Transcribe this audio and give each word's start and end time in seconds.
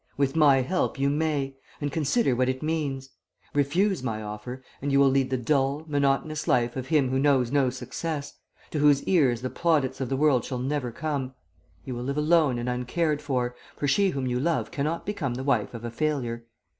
With 0.17 0.35
my 0.35 0.63
help 0.63 0.97
you 0.97 1.11
may 1.11 1.57
and 1.79 1.91
consider 1.91 2.35
what 2.35 2.49
it 2.49 2.63
means. 2.63 3.09
Refuse 3.53 4.01
my 4.01 4.23
offer, 4.23 4.63
and 4.81 4.91
you 4.91 4.99
will 4.99 5.11
lead 5.11 5.29
the 5.29 5.37
dull, 5.37 5.85
monotonous 5.87 6.47
life 6.47 6.75
of 6.75 6.87
him 6.87 7.09
who 7.09 7.19
knows 7.19 7.51
no 7.51 7.69
success, 7.69 8.33
to 8.71 8.79
whose 8.79 9.03
ears 9.03 9.41
the 9.43 9.51
plaudits 9.51 10.01
of 10.01 10.09
the 10.09 10.17
world 10.17 10.43
shall 10.43 10.57
never 10.57 10.91
come; 10.91 11.35
you 11.85 11.93
will 11.93 12.01
live 12.03 12.17
alone 12.17 12.57
and 12.57 12.67
uncared 12.67 13.21
for, 13.21 13.53
for 13.77 13.87
she 13.87 14.09
whom 14.09 14.25
you 14.25 14.39
love 14.39 14.71
cannot 14.71 15.05
become 15.05 15.35
the 15.35 15.43
wife 15.43 15.71
of 15.75 15.85
a 15.85 15.91
failure. 15.91 16.47